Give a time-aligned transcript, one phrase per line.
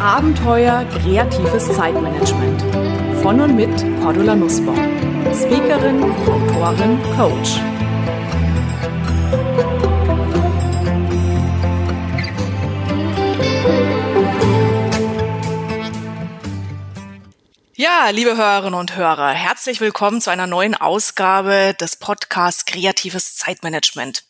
[0.00, 2.62] Abenteuer kreatives Zeitmanagement.
[3.22, 3.68] Von und mit
[4.02, 4.78] Cordula Nussbaum.
[5.34, 7.60] Speakerin, Autorin, Coach.
[17.80, 24.24] Ja, liebe Hörerinnen und Hörer, herzlich willkommen zu einer neuen Ausgabe des Podcasts Kreatives Zeitmanagement.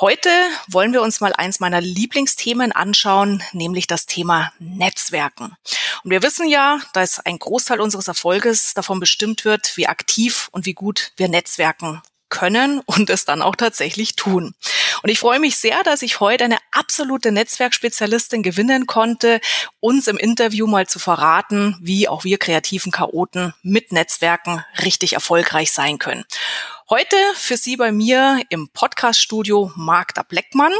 [0.00, 0.30] Heute
[0.68, 5.54] wollen wir uns mal eins meiner Lieblingsthemen anschauen, nämlich das Thema Netzwerken.
[6.02, 10.64] Und wir wissen ja, dass ein Großteil unseres Erfolges davon bestimmt wird, wie aktiv und
[10.64, 14.54] wie gut wir netzwerken können und es dann auch tatsächlich tun.
[15.02, 19.40] Und ich freue mich sehr, dass ich heute eine absolute Netzwerkspezialistin gewinnen konnte,
[19.80, 25.72] uns im Interview mal zu verraten, wie auch wir kreativen Chaoten mit Netzwerken richtig erfolgreich
[25.72, 26.24] sein können.
[26.90, 30.72] Heute für Sie bei mir im Podcaststudio Magda Bleckmann.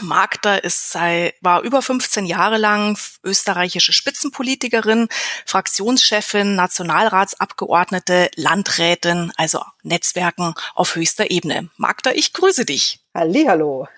[0.00, 5.08] Magda ist, sei, war über 15 Jahre lang österreichische Spitzenpolitikerin,
[5.44, 11.68] Fraktionschefin, Nationalratsabgeordnete, Landrätin, also Netzwerken auf höchster Ebene.
[11.76, 13.00] Magda, ich grüße dich.
[13.14, 13.88] Hallihallo.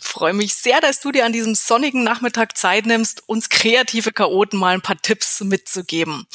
[0.00, 4.58] Freue mich sehr, dass du dir an diesem sonnigen Nachmittag Zeit nimmst, uns kreative Chaoten
[4.58, 6.26] mal ein paar Tipps mitzugeben.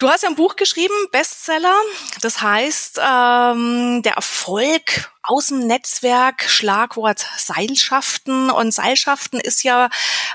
[0.00, 1.76] Du hast ja ein Buch geschrieben, Bestseller.
[2.22, 8.50] Das heißt, ähm, der Erfolg aus dem Netzwerk, Schlagwort Seilschaften.
[8.50, 9.88] Und Seilschaften ist ja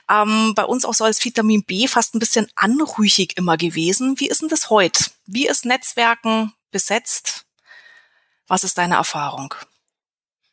[0.10, 4.20] ähm, bei uns auch so als Vitamin B fast ein bisschen anrüchig immer gewesen.
[4.20, 5.06] Wie ist denn das heute?
[5.26, 7.46] Wie ist Netzwerken besetzt?
[8.48, 9.54] Was ist deine Erfahrung?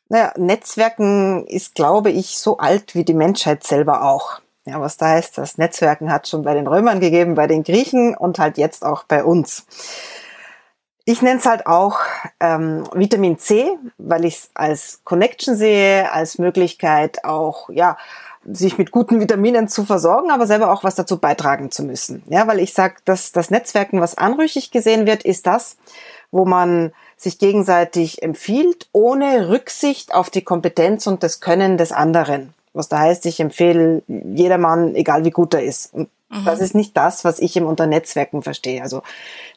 [0.09, 4.41] Naja, Netzwerken ist, glaube ich, so alt wie die Menschheit selber auch.
[4.65, 8.15] Ja, was da heißt, das Netzwerken hat schon bei den Römern gegeben, bei den Griechen
[8.15, 9.65] und halt jetzt auch bei uns.
[11.05, 11.99] Ich nenne es halt auch
[12.39, 17.97] ähm, Vitamin C, weil ich es als Connection sehe, als Möglichkeit auch, ja,
[18.45, 22.23] sich mit guten Vitaminen zu versorgen, aber selber auch was dazu beitragen zu müssen.
[22.27, 25.77] Ja, weil ich sage, dass das Netzwerken, was anrüchig gesehen wird, ist das,
[26.31, 32.53] wo man sich gegenseitig empfiehlt, ohne Rücksicht auf die Kompetenz und das Können des anderen.
[32.73, 35.93] Was da heißt, ich empfehle jedermann, egal wie gut er ist.
[35.93, 36.45] Und mhm.
[36.45, 38.81] das ist nicht das, was ich im unter Netzwerken verstehe.
[38.81, 39.01] Also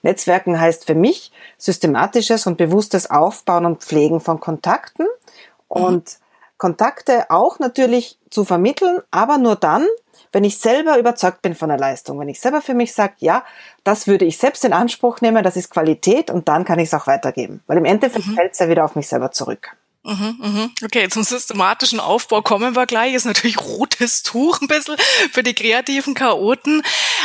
[0.03, 5.83] Netzwerken heißt für mich systematisches und bewusstes Aufbauen und Pflegen von Kontakten mhm.
[5.83, 6.19] und
[6.59, 9.87] Kontakte auch natürlich zu vermitteln, aber nur dann,
[10.33, 13.45] wenn ich selber überzeugt bin von der Leistung, wenn ich selber für mich sage, ja,
[13.85, 16.95] das würde ich selbst in Anspruch nehmen, das ist Qualität und dann kann ich es
[16.95, 17.63] auch weitergeben.
[17.67, 18.35] Weil im Endeffekt mhm.
[18.35, 19.77] fällt es ja wieder auf mich selber zurück.
[20.07, 20.71] Mhm, mhm.
[20.85, 23.15] Okay, zum systematischen Aufbau kommen wir gleich.
[23.15, 24.97] Ist natürlich rotes Tuch ein bisschen
[25.33, 26.83] für die kreativen Chaoten.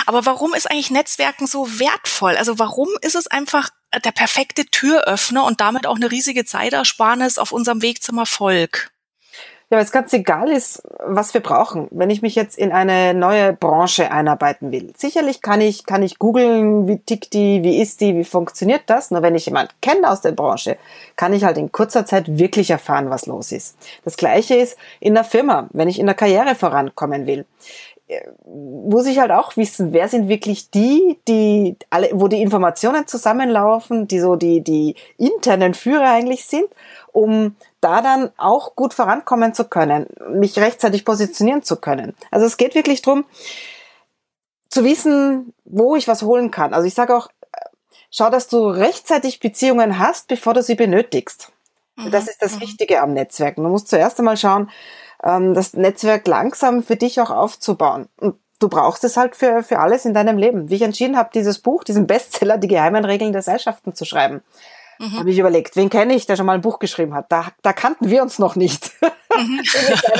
[0.07, 2.35] Aber warum ist eigentlich Netzwerken so wertvoll?
[2.37, 3.69] Also warum ist es einfach
[4.03, 8.90] der perfekte Türöffner und damit auch eine riesige Zeitersparnis auf unserem Weg zum Erfolg?
[9.71, 11.87] Ja, weil es ganz egal ist, was wir brauchen.
[11.91, 14.91] Wenn ich mich jetzt in eine neue Branche einarbeiten will.
[14.97, 19.11] Sicherlich kann ich, kann ich googeln, wie tickt die, wie ist die, wie funktioniert das.
[19.11, 20.77] Nur wenn ich jemand kenne aus der Branche,
[21.15, 23.77] kann ich halt in kurzer Zeit wirklich erfahren, was los ist.
[24.03, 27.45] Das Gleiche ist in der Firma, wenn ich in der Karriere vorankommen will
[28.45, 34.05] muss ich halt auch wissen, wer sind wirklich die, die alle, wo die Informationen zusammenlaufen,
[34.05, 36.65] die so die, die internen Führer eigentlich sind,
[37.13, 42.15] um da dann auch gut vorankommen zu können, mich rechtzeitig positionieren zu können.
[42.29, 43.25] Also es geht wirklich drum,
[44.69, 46.73] zu wissen, wo ich was holen kann.
[46.73, 47.27] Also ich sage auch,
[48.09, 51.51] schau, dass du rechtzeitig Beziehungen hast, bevor du sie benötigst.
[51.97, 52.11] Mhm.
[52.11, 52.61] Das ist das mhm.
[52.61, 53.55] Wichtige am Netzwerk.
[53.55, 54.69] Du musst zuerst einmal schauen,
[55.23, 58.07] ähm, das Netzwerk langsam für dich auch aufzubauen.
[58.17, 60.69] Und du brauchst es halt für, für alles in deinem Leben.
[60.69, 64.41] Wie ich entschieden habe, dieses Buch, diesen Bestseller, die geheimen Regeln der Seilschaften zu schreiben,
[65.01, 65.19] mhm.
[65.19, 67.31] habe ich überlegt, wen kenne ich, der schon mal ein Buch geschrieben hat?
[67.31, 68.91] Da, da kannten wir uns noch nicht.
[69.33, 69.61] Mhm.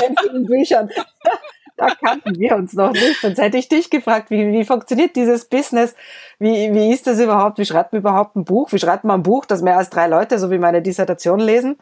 [0.08, 0.88] in vielen Büchern.
[1.76, 3.20] da kannten wir uns noch nicht.
[3.20, 5.94] Sonst hätte ich dich gefragt, wie, wie funktioniert dieses Business?
[6.38, 7.58] Wie, wie ist das überhaupt?
[7.58, 8.72] Wie schreibt man überhaupt ein Buch?
[8.72, 11.76] Wie schreibt man ein Buch, das mehr als drei Leute, so wie meine Dissertation lesen?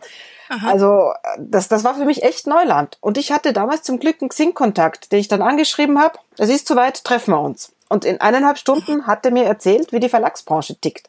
[0.48, 0.70] Aha.
[0.70, 2.98] Also das, das war für mich echt Neuland.
[3.00, 6.18] Und ich hatte damals zum Glück einen Xing-Kontakt, den ich dann angeschrieben habe.
[6.38, 7.72] Es ist soweit, treffen wir uns.
[7.88, 9.06] Und in eineinhalb Stunden mhm.
[9.06, 11.08] hat er mir erzählt, wie die Verlagsbranche tickt.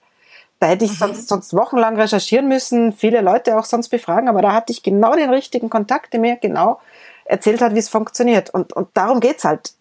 [0.61, 0.97] Da hätte ich mhm.
[0.97, 5.15] sonst, sonst wochenlang recherchieren müssen, viele Leute auch sonst befragen, aber da hatte ich genau
[5.15, 6.79] den richtigen Kontakt, der mir genau
[7.25, 8.51] erzählt hat, wie es funktioniert.
[8.51, 9.73] Und, und darum geht's halt,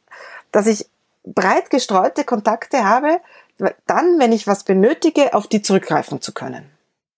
[0.52, 0.86] dass ich
[1.24, 3.20] breit gestreute Kontakte habe,
[3.86, 6.70] dann, wenn ich was benötige, auf die zurückgreifen zu können.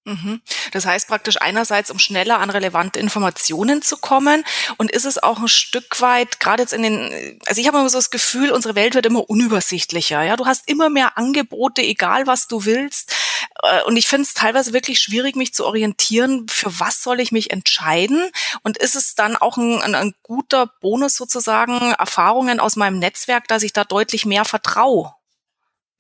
[0.05, 0.41] Mhm.
[0.73, 4.45] Das heißt praktisch einerseits, um schneller an relevante Informationen zu kommen
[4.77, 7.89] und ist es auch ein Stück weit, gerade jetzt in den, also ich habe immer
[7.89, 10.23] so das Gefühl, unsere Welt wird immer unübersichtlicher.
[10.23, 13.15] Ja, du hast immer mehr Angebote, egal was du willst.
[13.63, 17.31] Äh, und ich finde es teilweise wirklich schwierig, mich zu orientieren, für was soll ich
[17.31, 18.29] mich entscheiden?
[18.65, 23.47] Und ist es dann auch ein, ein, ein guter Bonus sozusagen, Erfahrungen aus meinem Netzwerk,
[23.47, 25.15] dass ich da deutlich mehr vertraue?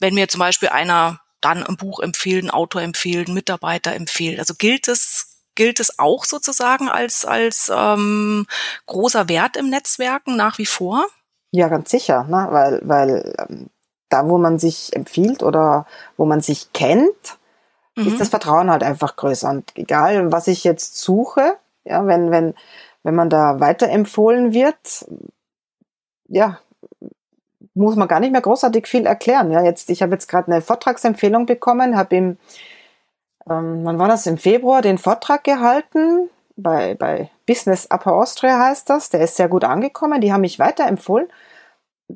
[0.00, 4.38] Wenn mir zum Beispiel einer dann ein Buch empfehlen, Autor empfehlen, Mitarbeiter empfehlen.
[4.38, 8.46] Also gilt es gilt es auch sozusagen als als ähm,
[8.86, 11.06] großer Wert im Netzwerken nach wie vor?
[11.50, 12.48] Ja, ganz sicher, ne?
[12.50, 13.68] weil weil ähm,
[14.08, 15.86] da, wo man sich empfiehlt oder
[16.16, 17.38] wo man sich kennt,
[17.96, 18.08] mhm.
[18.08, 19.50] ist das Vertrauen halt einfach größer.
[19.50, 22.54] Und egal, was ich jetzt suche, ja, wenn wenn
[23.02, 25.06] wenn man da weiterempfohlen wird,
[26.28, 26.58] ja,
[27.74, 29.50] muss man gar nicht mehr großartig viel erklären.
[29.50, 32.36] Ja, jetzt, ich habe jetzt gerade eine Vortragsempfehlung bekommen, habe im,
[33.48, 38.88] ähm, wann war das, im Februar den Vortrag gehalten, bei, bei Business Upper Austria heißt
[38.90, 41.28] das, der ist sehr gut angekommen, die haben mich weiterempfohlen.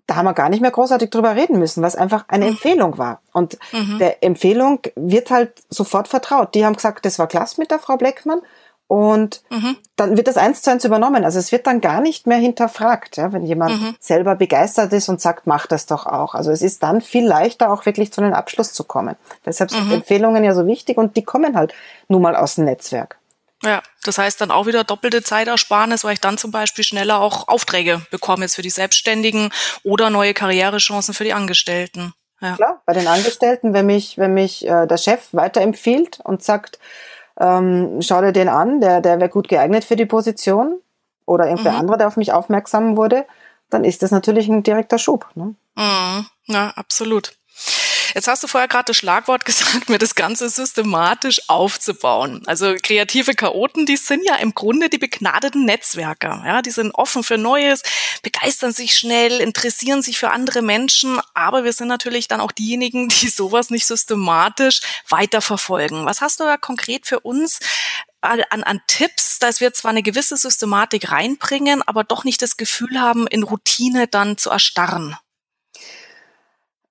[0.06, 2.50] Da haben wir gar nicht mehr großartig drüber reden müssen, was einfach eine mhm.
[2.52, 3.22] Empfehlung war.
[3.32, 3.98] Und mhm.
[3.98, 6.54] der Empfehlung wird halt sofort vertraut.
[6.54, 8.42] Die haben gesagt, das war klasse mit der Frau Bleckmann
[8.88, 9.76] und mhm.
[9.96, 11.24] dann wird das eins zu eins übernommen.
[11.24, 13.96] Also es wird dann gar nicht mehr hinterfragt, ja, wenn jemand mhm.
[13.98, 16.34] selber begeistert ist und sagt, mach das doch auch.
[16.34, 19.16] Also es ist dann viel leichter, auch wirklich zu einem Abschluss zu kommen.
[19.44, 19.94] Deshalb sind mhm.
[19.94, 21.74] Empfehlungen ja so wichtig und die kommen halt
[22.08, 23.18] nun mal aus dem Netzwerk.
[23.62, 27.48] Ja, das heißt dann auch wieder doppelte Zeitersparnis, weil ich dann zum Beispiel schneller auch
[27.48, 29.50] Aufträge bekomme jetzt für die Selbstständigen
[29.82, 32.12] oder neue Karrierechancen für die Angestellten.
[32.40, 32.54] Ja.
[32.54, 36.78] Klar, bei den Angestellten, wenn mich, wenn mich äh, der Chef weiterempfiehlt und sagt,
[37.38, 40.80] ähm, schau dir den an, der, der wäre gut geeignet für die Position
[41.26, 41.78] oder irgendwer mhm.
[41.78, 43.26] andere, der auf mich aufmerksam wurde,
[43.70, 45.28] dann ist das natürlich ein direkter Schub.
[45.34, 45.54] Ne?
[45.76, 46.26] Mhm.
[46.44, 47.36] Ja, absolut.
[48.16, 52.42] Jetzt hast du vorher gerade das Schlagwort gesagt, mir das Ganze systematisch aufzubauen.
[52.46, 56.42] Also kreative Chaoten, die sind ja im Grunde die begnadeten Netzwerker.
[56.46, 57.82] Ja, die sind offen für Neues,
[58.22, 63.08] begeistern sich schnell, interessieren sich für andere Menschen, aber wir sind natürlich dann auch diejenigen,
[63.20, 64.80] die sowas nicht systematisch
[65.10, 66.06] weiterverfolgen.
[66.06, 67.60] Was hast du da konkret für uns
[68.22, 72.98] an, an Tipps, dass wir zwar eine gewisse Systematik reinbringen, aber doch nicht das Gefühl
[72.98, 75.18] haben, in Routine dann zu erstarren?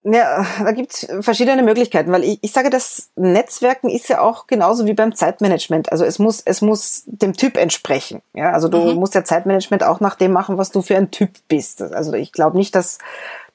[0.07, 4.85] Ja, da gibt's verschiedene Möglichkeiten, weil ich, ich sage, das Netzwerken ist ja auch genauso
[4.85, 5.91] wie beim Zeitmanagement.
[5.91, 8.21] Also es muss, es muss dem Typ entsprechen.
[8.33, 8.99] Ja, also du mhm.
[8.99, 11.81] musst ja Zeitmanagement auch nach dem machen, was du für ein Typ bist.
[11.81, 12.99] Also ich glaube nicht, dass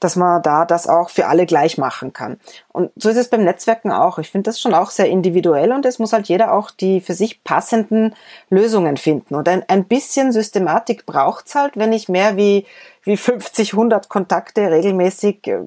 [0.00, 2.41] dass man da das auch für alle gleich machen kann.
[2.73, 4.19] Und so ist es beim Netzwerken auch.
[4.19, 7.12] Ich finde das schon auch sehr individuell und es muss halt jeder auch die für
[7.12, 8.14] sich passenden
[8.49, 9.35] Lösungen finden.
[9.35, 12.64] Und ein, ein bisschen Systematik braucht's halt, wenn ich mehr wie,
[13.02, 15.58] wie 50, 100 Kontakte regelmäßig äh,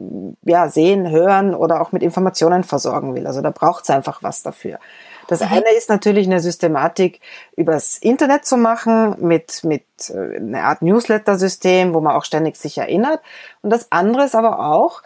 [0.44, 3.27] ja, sehen, hören oder auch mit Informationen versorgen will.
[3.27, 4.80] Also da braucht's einfach was dafür.
[5.27, 5.47] Das mhm.
[5.47, 7.21] eine ist natürlich eine Systematik
[7.56, 12.77] übers Internet zu machen mit, mit äh, einer Art Newsletter-System, wo man auch ständig sich
[12.77, 13.21] erinnert.
[13.62, 15.01] Und das andere ist aber auch,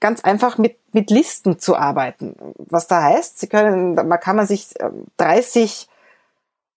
[0.00, 2.36] ganz einfach mit, mit Listen zu arbeiten.
[2.56, 4.68] Was da heißt, Sie können, man kann man sich
[5.16, 5.97] 30 ähm,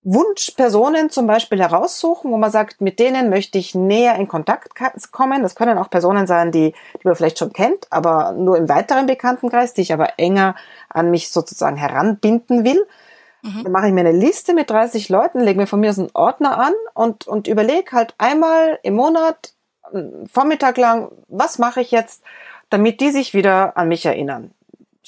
[0.03, 4.73] Wunschpersonen zum Beispiel heraussuchen, wo man sagt, mit denen möchte ich näher in Kontakt
[5.11, 5.43] kommen.
[5.43, 9.05] Das können auch Personen sein, die, die man vielleicht schon kennt, aber nur im weiteren
[9.05, 10.55] Bekanntenkreis, die ich aber enger
[10.89, 12.83] an mich sozusagen heranbinden will.
[13.43, 13.63] Mhm.
[13.63, 16.11] Dann mache ich mir eine Liste mit 30 Leuten, lege mir von mir so einen
[16.13, 19.53] Ordner an und, und überlege halt einmal im Monat,
[20.31, 22.23] Vormittag lang, was mache ich jetzt,
[22.69, 24.51] damit die sich wieder an mich erinnern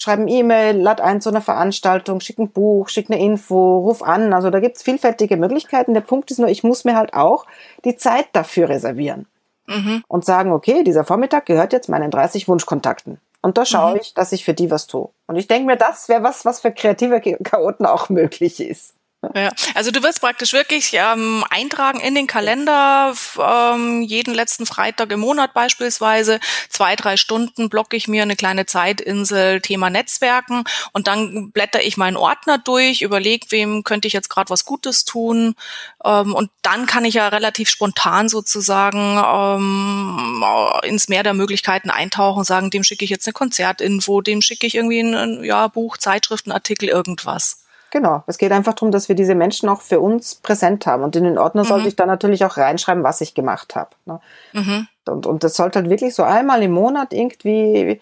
[0.04, 4.34] schreiben E-Mail, lad ein zu einer Veranstaltung, schick ein Buch, schick eine Info, ruf an.
[4.34, 5.94] Also da gibt's vielfältige Möglichkeiten.
[5.94, 7.46] Der Punkt ist nur, ich muss mir halt auch
[7.86, 9.26] die Zeit dafür reservieren.
[9.66, 10.04] Mhm.
[10.08, 13.20] Und sagen, okay, dieser Vormittag gehört jetzt meinen 30 Wunschkontakten.
[13.42, 14.00] Und da schaue mhm.
[14.02, 15.10] ich, dass ich für die was tue.
[15.28, 18.96] Und ich denke mir, das wäre was, was für kreative Chaoten auch möglich ist.
[19.34, 25.12] Ja, also du wirst praktisch wirklich ähm, eintragen in den Kalender, ähm, jeden letzten Freitag
[25.12, 26.40] im Monat beispielsweise,
[26.70, 30.66] zwei, drei Stunden blocke ich mir eine kleine Zeitinsel Thema Netzwerken.
[30.92, 35.06] Und dann blätter ich meinen Ordner durch, überlege, wem könnte ich jetzt gerade was Gutes
[35.06, 35.56] tun.
[36.04, 40.44] Ähm, und dann kann ich ja relativ spontan sozusagen ähm,
[40.84, 44.68] ins Meer der Möglichkeiten eintauchen und sagen, dem schicke ich jetzt eine Konzertinfo, dem schicke
[44.68, 47.63] ich irgendwie ein ja, Buch, Zeitschriftenartikel, irgendwas.
[47.94, 48.24] Genau.
[48.26, 51.04] Es geht einfach darum, dass wir diese Menschen auch für uns präsent haben.
[51.04, 51.68] Und in den Ordner mhm.
[51.68, 53.92] sollte ich dann natürlich auch reinschreiben, was ich gemacht habe.
[54.06, 54.20] Ne?
[54.54, 54.88] Mhm.
[55.06, 58.02] Und, und das sollte halt wirklich so einmal im Monat irgendwie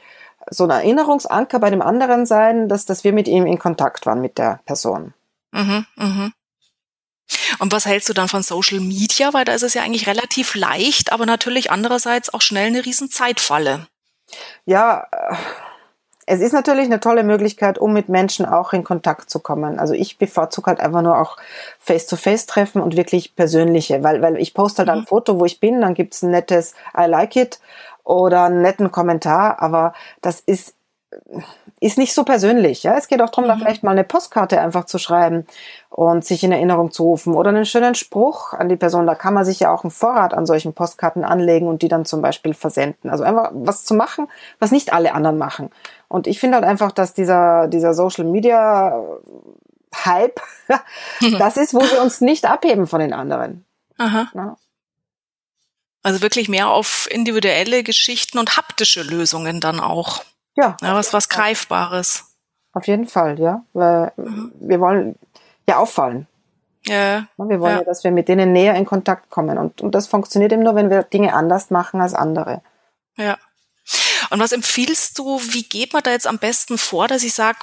[0.50, 4.21] so ein Erinnerungsanker bei dem anderen sein, dass, dass wir mit ihm in Kontakt waren,
[4.21, 5.13] mit der Person.
[5.51, 6.31] Mhm, mhm.
[7.60, 9.33] Und was hältst du dann von Social Media?
[9.33, 13.12] Weil da ist es ja eigentlich relativ leicht, aber natürlich andererseits auch schnell eine riesen
[13.12, 13.88] Zeitfalle.
[14.63, 15.07] Ja,
[16.32, 19.80] es ist natürlich eine tolle Möglichkeit, um mit Menschen auch in Kontakt zu kommen.
[19.80, 21.36] Also ich bevorzuge halt einfach nur auch
[21.80, 25.02] Face-to-Face-Treffen und wirklich persönliche, weil, weil ich poste halt mhm.
[25.02, 27.60] ein Foto, wo ich bin, dann gibt's ein nettes I like it
[28.06, 30.76] oder einen netten Kommentar, aber das ist
[31.82, 32.84] ist nicht so persönlich.
[32.84, 32.96] Ja?
[32.96, 33.50] Es geht auch darum, mhm.
[33.50, 35.46] da vielleicht mal eine Postkarte einfach zu schreiben
[35.90, 39.08] und sich in Erinnerung zu rufen oder einen schönen Spruch an die Person.
[39.08, 42.06] Da kann man sich ja auch einen Vorrat an solchen Postkarten anlegen und die dann
[42.06, 43.10] zum Beispiel versenden.
[43.10, 44.28] Also einfach was zu machen,
[44.60, 45.70] was nicht alle anderen machen.
[46.12, 49.01] Und ich finde halt einfach, dass dieser, dieser Social Media
[49.96, 50.39] Hype,
[51.39, 53.65] das ist, wo wir uns nicht abheben von den anderen.
[53.98, 54.30] Aha.
[54.34, 54.58] Ja.
[56.03, 60.24] Also wirklich mehr auf individuelle Geschichten und haptische Lösungen dann auch.
[60.56, 60.75] Ja.
[60.82, 62.25] ja was, was Greifbares.
[62.74, 63.63] Auf jeden Fall, ja.
[63.74, 64.51] Weil mhm.
[64.60, 65.15] wir wollen
[65.68, 66.27] ja auffallen.
[66.86, 67.27] Ja.
[67.38, 67.80] Wir wollen ja.
[67.80, 67.84] ja.
[67.84, 69.58] dass wir mit denen näher in Kontakt kommen.
[69.58, 72.62] Und, und das funktioniert eben nur, wenn wir Dinge anders machen als andere.
[73.18, 73.38] Ja.
[74.32, 77.60] Und was empfiehlst du, wie geht man da jetzt am besten vor, dass ich sage,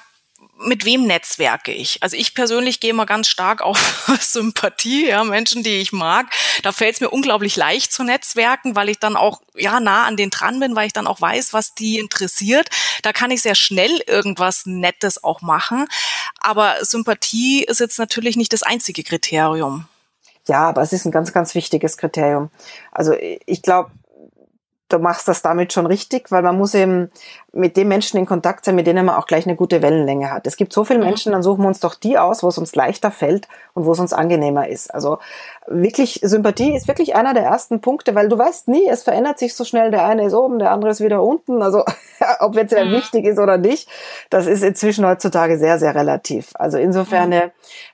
[0.59, 2.03] mit wem netzwerke ich?
[2.03, 3.79] Also ich persönlich gehe mal ganz stark auf
[4.21, 6.27] Sympathie, ja, Menschen, die ich mag.
[6.63, 10.19] Da fällt es mir unglaublich leicht zu netzwerken, weil ich dann auch ja nah an
[10.19, 12.69] den dran bin, weil ich dann auch weiß, was die interessiert.
[13.03, 15.87] Da kann ich sehr schnell irgendwas Nettes auch machen.
[16.39, 19.89] Aber Sympathie ist jetzt natürlich nicht das einzige Kriterium.
[20.47, 22.51] Ja, aber es ist ein ganz, ganz wichtiges Kriterium.
[22.93, 23.15] Also
[23.47, 23.91] ich glaube,
[24.89, 27.11] du machst das damit schon richtig, weil man muss eben
[27.53, 30.47] mit den Menschen in Kontakt sein, mit denen man auch gleich eine gute Wellenlänge hat.
[30.47, 31.07] Es gibt so viele mhm.
[31.07, 33.93] Menschen, dann suchen wir uns doch die aus, wo es uns leichter fällt und wo
[33.93, 34.93] es uns angenehmer ist.
[34.95, 35.19] Also
[35.67, 39.55] wirklich, Sympathie ist wirklich einer der ersten Punkte, weil du weißt nie, es verändert sich
[39.55, 41.63] so schnell, der eine ist oben, der andere ist wieder unten.
[41.63, 41.85] Also
[42.41, 42.91] ob jetzt mhm.
[42.93, 43.89] wichtig ist oder nicht,
[44.31, 46.51] das ist inzwischen heutzutage sehr, sehr relativ.
[46.55, 47.51] Also insofern mhm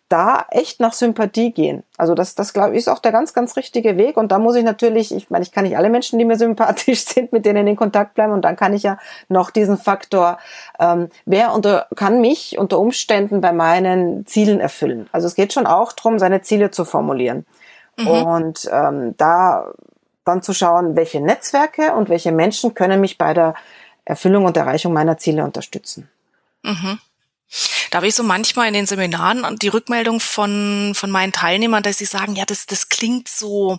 [0.08, 1.82] da echt nach Sympathie gehen.
[1.96, 4.16] Also das, das glaube ich, ist auch der ganz, ganz richtige Weg.
[4.16, 7.04] Und da muss ich natürlich, ich meine, ich kann nicht alle Menschen, die mir sympathisch
[7.04, 8.32] sind, mit denen in Kontakt bleiben.
[8.32, 10.38] Und dann kann ich ja noch diesen Faktor,
[10.78, 15.08] ähm, wer unter, kann mich unter Umständen bei meinen Zielen erfüllen.
[15.12, 17.46] Also es geht schon auch darum, seine Ziele zu formulieren.
[17.96, 18.08] Mhm.
[18.08, 19.72] Und ähm, da
[20.24, 23.54] dann zu schauen, welche Netzwerke und welche Menschen können mich bei der
[24.04, 26.08] Erfüllung und Erreichung meiner Ziele unterstützen.
[26.62, 26.98] Mhm.
[27.94, 31.98] Da habe ich so manchmal in den Seminaren die Rückmeldung von, von meinen Teilnehmern, dass
[31.98, 33.78] sie sagen, ja, das, das klingt so,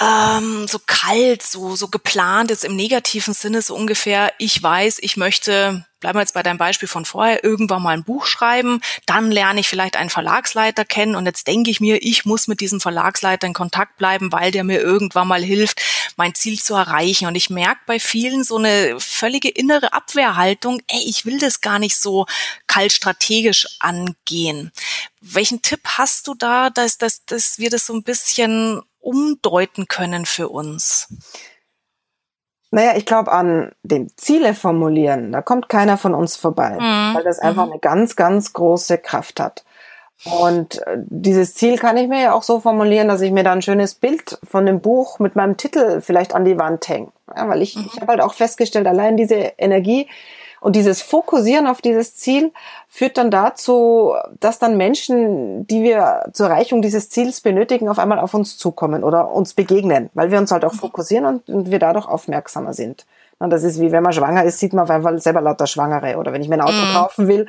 [0.00, 5.16] ähm, so kalt, so, so geplant, jetzt im negativen Sinne so ungefähr, ich weiß, ich
[5.16, 9.30] möchte bleiben wir jetzt bei deinem Beispiel von vorher, irgendwann mal ein Buch schreiben, dann
[9.30, 12.80] lerne ich vielleicht einen Verlagsleiter kennen und jetzt denke ich mir, ich muss mit diesem
[12.80, 15.82] Verlagsleiter in Kontakt bleiben, weil der mir irgendwann mal hilft,
[16.16, 17.26] mein Ziel zu erreichen.
[17.26, 21.78] Und ich merke bei vielen so eine völlige innere Abwehrhaltung, ey, ich will das gar
[21.78, 22.26] nicht so
[22.66, 24.72] kalt strategisch angehen.
[25.20, 30.26] Welchen Tipp hast du da, dass, dass, dass wir das so ein bisschen umdeuten können
[30.26, 31.08] für uns?
[32.70, 37.14] Naja, ich glaube, an dem Ziele formulieren, da kommt keiner von uns vorbei, mhm.
[37.14, 37.72] weil das einfach mhm.
[37.72, 39.64] eine ganz, ganz große Kraft hat.
[40.24, 43.52] Und äh, dieses Ziel kann ich mir ja auch so formulieren, dass ich mir da
[43.52, 47.12] ein schönes Bild von dem Buch mit meinem Titel vielleicht an die Wand hänge.
[47.34, 47.86] Ja, weil ich, mhm.
[47.86, 50.08] ich habe halt auch festgestellt, allein diese Energie,
[50.60, 52.52] und dieses Fokussieren auf dieses Ziel
[52.88, 58.18] führt dann dazu, dass dann Menschen, die wir zur Erreichung dieses Ziels benötigen, auf einmal
[58.18, 60.78] auf uns zukommen oder uns begegnen, weil wir uns halt auch mhm.
[60.78, 63.06] fokussieren und, und wir dadurch aufmerksamer sind.
[63.38, 66.16] Und das ist wie wenn man schwanger ist, sieht man auf einmal selber lauter Schwangere.
[66.16, 66.94] Oder wenn ich mir ein Auto mhm.
[66.94, 67.46] kaufen will,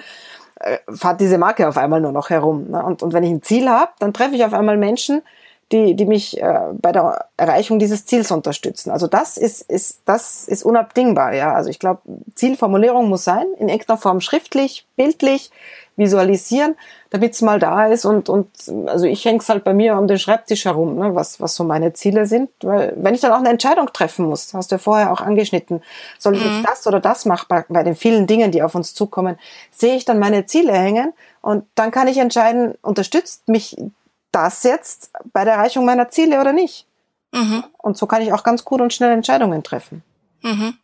[0.60, 2.68] äh, fahrt diese Marke auf einmal nur noch herum.
[2.68, 5.24] Und, und wenn ich ein Ziel habe, dann treffe ich auf einmal Menschen,
[5.72, 8.90] die, die mich äh, bei der Erreichung dieses Ziels unterstützen.
[8.90, 11.34] Also das ist, ist, das ist unabdingbar.
[11.34, 11.54] Ja?
[11.54, 12.02] Also ich glaube,
[12.36, 15.52] Zielformulierung muss sein, in irgendeiner Form schriftlich, bildlich,
[16.00, 16.76] visualisieren,
[17.10, 18.48] damit es mal da ist und, und
[18.88, 21.64] also ich hänge es halt bei mir um den Schreibtisch herum, ne, was, was so
[21.64, 22.50] meine Ziele sind.
[22.62, 25.84] Weil wenn ich dann auch eine Entscheidung treffen muss, hast du ja vorher auch angeschnitten,
[26.18, 26.52] soll ich mhm.
[26.52, 29.38] jetzt das oder das machen bei, bei den vielen Dingen, die auf uns zukommen,
[29.72, 33.76] sehe ich dann meine Ziele hängen und dann kann ich entscheiden, unterstützt mich
[34.32, 36.86] das jetzt bei der Erreichung meiner Ziele oder nicht?
[37.32, 37.64] Mhm.
[37.78, 40.04] Und so kann ich auch ganz gut und schnell Entscheidungen treffen.
[40.42, 40.78] Mhm.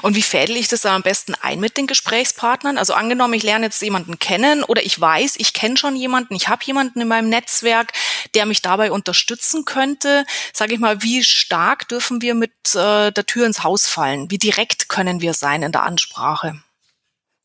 [0.00, 2.78] Und wie fädel ich das am besten ein mit den Gesprächspartnern?
[2.78, 6.48] Also angenommen, ich lerne jetzt jemanden kennen oder ich weiß, ich kenne schon jemanden, ich
[6.48, 7.92] habe jemanden in meinem Netzwerk,
[8.34, 10.24] der mich dabei unterstützen könnte.
[10.54, 14.30] Sage ich mal, wie stark dürfen wir mit äh, der Tür ins Haus fallen?
[14.30, 16.62] Wie direkt können wir sein in der Ansprache?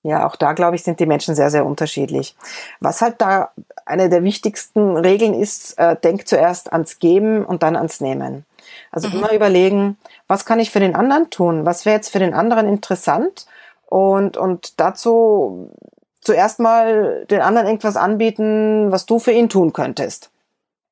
[0.04, 2.36] Ja, auch da, glaube ich, sind die Menschen sehr, sehr unterschiedlich.
[2.82, 3.52] Was halt da
[3.86, 8.46] eine der wichtigsten Regeln ist, äh, denk zuerst ans Geben und dann ans Nehmen.
[8.92, 9.16] Also mhm.
[9.16, 11.66] immer überlegen, was kann ich für den anderen tun?
[11.66, 13.46] Was wäre jetzt für den anderen interessant?
[13.86, 15.72] Und, und dazu
[16.20, 20.32] zuerst mal den anderen irgendwas anbieten, was du für ihn tun könntest.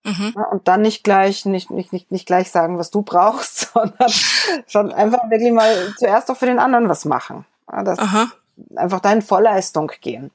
[0.03, 0.33] Mhm.
[0.35, 4.11] Ja, und dann nicht gleich, nicht, nicht, nicht, nicht gleich sagen, was du brauchst, sondern
[4.67, 7.45] schon einfach wirklich mal zuerst auch für den anderen was machen.
[7.71, 8.27] Ja, das Aha.
[8.75, 10.31] Einfach da in Vollleistung gehen.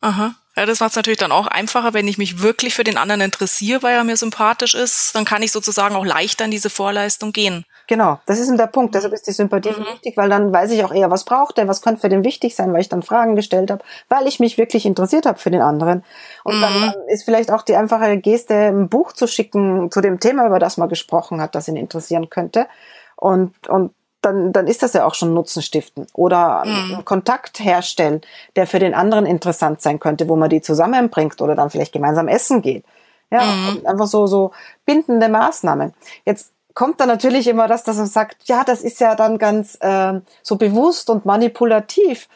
[0.00, 0.34] Aha.
[0.56, 3.22] Ja, das macht es natürlich dann auch einfacher, wenn ich mich wirklich für den anderen
[3.22, 7.32] interessiere, weil er mir sympathisch ist, dann kann ich sozusagen auch leichter in diese Vorleistung
[7.32, 7.64] gehen.
[7.88, 8.94] Genau, das ist der Punkt.
[8.94, 9.84] Deshalb ist die Sympathie mhm.
[9.86, 12.54] wichtig, weil dann weiß ich auch eher, was braucht er, was könnte für den wichtig
[12.54, 15.60] sein, weil ich dann Fragen gestellt habe, weil ich mich wirklich interessiert habe für den
[15.60, 16.04] anderen.
[16.44, 16.60] Und mhm.
[16.60, 20.60] dann ist vielleicht auch die einfache Geste, ein Buch zu schicken zu dem Thema, über
[20.60, 22.68] das man gesprochen hat, das ihn interessieren könnte.
[23.16, 23.92] Und, und
[24.24, 26.06] dann, dann ist das ja auch schon Nutzen stiften.
[26.12, 27.04] Oder mhm.
[27.04, 28.20] Kontakt herstellen,
[28.56, 32.28] der für den anderen interessant sein könnte, wo man die zusammenbringt oder dann vielleicht gemeinsam
[32.28, 32.84] essen geht.
[33.30, 33.86] Ja, mhm.
[33.86, 34.52] einfach so, so
[34.86, 35.92] bindende Maßnahmen.
[36.24, 39.76] Jetzt kommt dann natürlich immer das, dass man sagt, ja, das ist ja dann ganz
[39.80, 42.28] äh, so bewusst und manipulativ.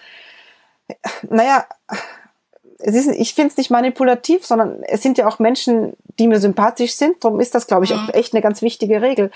[1.29, 1.67] Naja,
[2.79, 6.41] es ist, ich finde es nicht manipulativ, sondern es sind ja auch Menschen, die mir
[6.41, 7.23] sympathisch sind.
[7.23, 8.15] Darum ist das, glaube ich, auch mhm.
[8.15, 9.31] echt eine ganz wichtige Regel,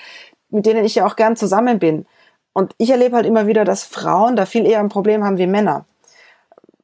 [0.50, 2.06] mit denen ich ja auch gern zusammen bin.
[2.52, 5.46] Und ich erlebe halt immer wieder, dass Frauen da viel eher ein Problem haben wie
[5.46, 5.84] Männer.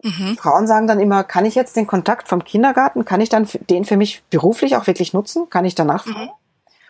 [0.02, 0.36] Mhm.
[0.36, 3.84] Frauen sagen dann immer, kann ich jetzt den Kontakt vom Kindergarten, kann ich dann den
[3.84, 5.50] für mich beruflich auch wirklich nutzen?
[5.50, 6.30] Kann ich danach fragen?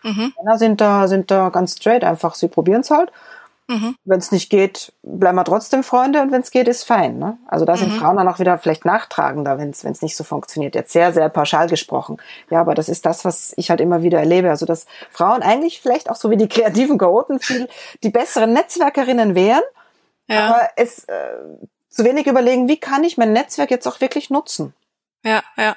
[0.03, 0.11] Mhm.
[0.11, 0.33] Mhm.
[0.37, 3.11] Männer sind da, sind da ganz straight einfach, sie probieren es halt
[3.69, 3.95] Mhm.
[4.03, 7.19] Wenn es nicht geht, bleiben wir trotzdem Freunde und wenn es geht, ist fein.
[7.19, 7.37] Ne?
[7.47, 7.99] Also da sind mhm.
[7.99, 10.73] Frauen dann auch wieder vielleicht nachtragender, wenn es nicht so funktioniert.
[10.73, 12.17] Jetzt sehr, sehr pauschal gesprochen.
[12.49, 14.49] Ja, aber das ist das, was ich halt immer wieder erlebe.
[14.49, 17.69] Also dass Frauen eigentlich vielleicht auch so wie die kreativen Chaoten viel
[18.01, 19.61] die besseren Netzwerkerinnen wären,
[20.27, 20.47] ja.
[20.47, 21.35] aber es äh,
[21.89, 24.73] zu wenig überlegen, wie kann ich mein Netzwerk jetzt auch wirklich nutzen.
[25.23, 25.75] Ja, ja.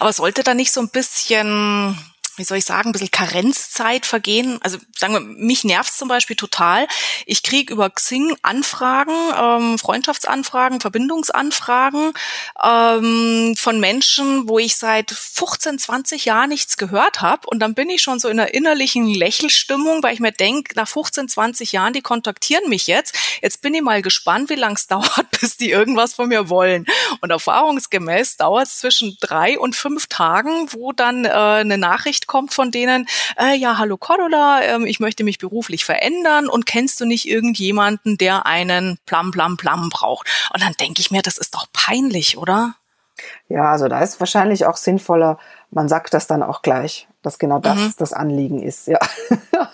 [0.00, 1.96] Aber sollte da nicht so ein bisschen
[2.42, 4.58] wie soll ich sagen, ein bisschen Karenzzeit vergehen.
[4.62, 6.88] Also sagen wir, mich nervt zum Beispiel total.
[7.24, 12.12] Ich kriege über Xing Anfragen, ähm, Freundschaftsanfragen, Verbindungsanfragen
[12.60, 17.46] ähm, von Menschen, wo ich seit 15, 20 Jahren nichts gehört habe.
[17.46, 20.88] Und dann bin ich schon so in einer innerlichen Lächelstimmung, weil ich mir denke, nach
[20.88, 23.16] 15, 20 Jahren, die kontaktieren mich jetzt.
[23.40, 26.86] Jetzt bin ich mal gespannt, wie lang es dauert, bis die irgendwas von mir wollen.
[27.20, 32.26] Und erfahrungsgemäß dauert es zwischen drei und fünf Tagen, wo dann äh, eine Nachricht Nachricht
[32.32, 33.06] kommt von denen,
[33.38, 38.16] äh, ja, hallo Cordula, äh, ich möchte mich beruflich verändern und kennst du nicht irgendjemanden,
[38.16, 40.26] der einen Plam, Plam, Plam braucht?
[40.54, 42.74] Und dann denke ich mir, das ist doch peinlich, oder?
[43.50, 45.38] Ja, also da ist wahrscheinlich auch sinnvoller,
[45.70, 47.94] man sagt das dann auch gleich, dass genau das mhm.
[47.98, 48.98] das Anliegen ist, ja.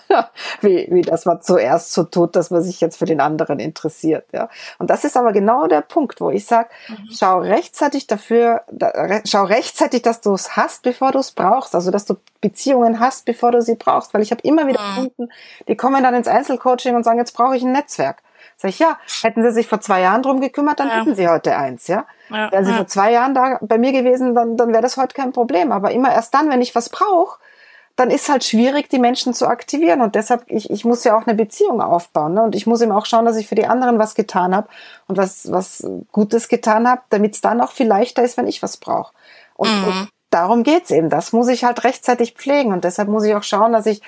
[0.61, 4.25] wie, wie das man zuerst so tut, dass man sich jetzt für den anderen interessiert,
[4.31, 4.49] ja.
[4.77, 7.09] Und das ist aber genau der Punkt, wo ich sage, mhm.
[7.11, 11.91] schau rechtzeitig dafür, da, schau rechtzeitig, dass du es hast, bevor du es brauchst, also
[11.91, 14.95] dass du Beziehungen hast, bevor du sie brauchst, weil ich habe immer wieder mhm.
[14.95, 15.29] Kunden,
[15.67, 18.21] die kommen dann ins Einzelcoaching und sagen, jetzt brauche ich ein Netzwerk.
[18.61, 20.95] Sag ich, ja, hätten Sie sich vor zwei Jahren drum gekümmert, dann ja.
[20.95, 22.05] hätten Sie heute eins, ja.
[22.29, 22.77] ja Wären Sie ja.
[22.77, 25.71] vor zwei Jahren da bei mir gewesen, dann, dann wäre das heute kein Problem.
[25.71, 27.39] Aber immer erst dann, wenn ich was brauche,
[27.95, 30.01] dann ist halt schwierig, die Menschen zu aktivieren.
[30.01, 32.33] Und deshalb, ich, ich muss ja auch eine Beziehung aufbauen.
[32.33, 32.41] Ne?
[32.43, 34.67] Und ich muss eben auch schauen, dass ich für die anderen was getan habe
[35.07, 38.61] und was, was Gutes getan habe, damit es dann auch viel leichter ist, wenn ich
[38.61, 39.13] was brauche.
[39.55, 39.87] Und, mhm.
[39.87, 41.09] und darum geht's eben.
[41.09, 42.73] Das muss ich halt rechtzeitig pflegen.
[42.73, 44.01] Und deshalb muss ich auch schauen, dass ich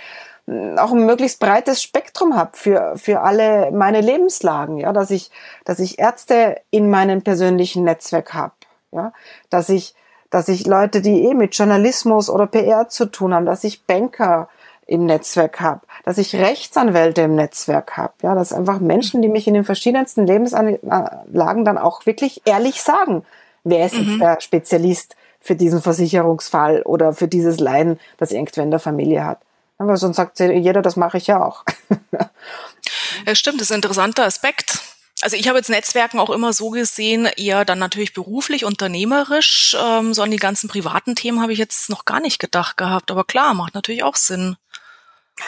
[0.77, 5.31] auch ein möglichst breites Spektrum habe für, für alle meine Lebenslagen, ja, dass ich,
[5.65, 8.53] dass ich Ärzte in meinem persönlichen Netzwerk habe,
[8.91, 9.13] ja,
[9.49, 9.95] dass ich,
[10.29, 14.49] dass ich Leute, die eh mit Journalismus oder PR zu tun haben, dass ich Banker
[14.87, 19.47] im Netzwerk habe, dass ich Rechtsanwälte im Netzwerk habe, ja, dass einfach Menschen, die mich
[19.47, 23.23] in den verschiedensten Lebenslagen dann auch wirklich ehrlich sagen,
[23.63, 24.09] wer ist mhm.
[24.09, 29.25] jetzt der Spezialist für diesen Versicherungsfall oder für dieses Leiden, das irgendwer in der Familie
[29.25, 29.39] hat.
[29.81, 31.63] Aber sonst sagt jeder, das mache ich ja auch.
[33.25, 34.79] ja, stimmt, das ist ein interessanter Aspekt.
[35.23, 39.75] Also ich habe jetzt Netzwerken auch immer so gesehen, eher dann natürlich beruflich, unternehmerisch.
[39.79, 43.09] Ähm, so an die ganzen privaten Themen habe ich jetzt noch gar nicht gedacht gehabt.
[43.09, 44.55] Aber klar, macht natürlich auch Sinn,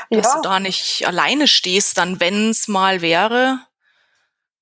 [0.09, 0.35] dass ja.
[0.35, 3.59] du da nicht alleine stehst, dann wenn es mal wäre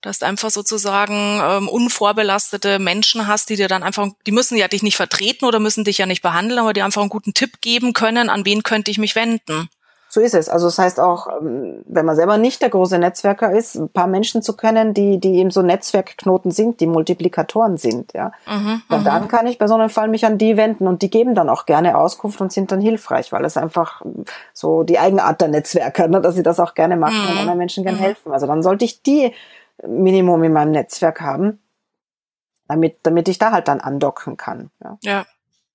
[0.01, 4.67] dass du einfach sozusagen ähm, unvorbelastete Menschen hast, die dir dann einfach, die müssen ja
[4.67, 7.61] dich nicht vertreten oder müssen dich ja nicht behandeln, aber die einfach einen guten Tipp
[7.61, 9.69] geben können, an wen könnte ich mich wenden.
[10.13, 10.49] So ist es.
[10.49, 14.07] Also das heißt auch, ähm, wenn man selber nicht der große Netzwerker ist, ein paar
[14.07, 18.33] Menschen zu kennen, die, die eben so Netzwerkknoten sind, die Multiplikatoren sind, ja.
[18.45, 19.27] Mhm, und dann mhm.
[19.29, 21.65] kann ich bei so einem Fall mich an die wenden und die geben dann auch
[21.65, 24.01] gerne Auskunft und sind dann hilfreich, weil es einfach
[24.53, 27.31] so die Eigenart der Netzwerker, ne, dass sie das auch gerne machen mhm.
[27.31, 28.03] und anderen Menschen gerne mhm.
[28.03, 28.33] helfen.
[28.33, 29.33] Also dann sollte ich die
[29.87, 31.59] Minimum in meinem Netzwerk haben,
[32.67, 34.71] damit, damit ich da halt dann andocken kann.
[34.83, 34.97] Ja.
[35.03, 35.25] ja.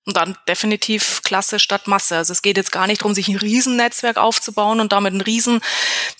[0.05, 2.15] Und dann definitiv Klasse statt Masse.
[2.15, 5.59] Also es geht jetzt gar nicht darum, sich ein Riesennetzwerk aufzubauen und damit ein riesen